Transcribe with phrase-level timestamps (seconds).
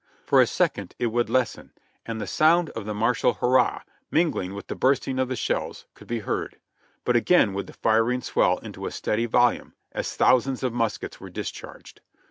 [0.25, 1.73] For a second it would lessen,
[2.07, 6.07] and the sound of the martial hurrah, mingling with the bursting of the shells, could
[6.07, 6.57] be heard;
[7.05, 11.29] but again would the firing swell into a steady volume, as thousands of muskets were
[11.29, 12.01] discharged.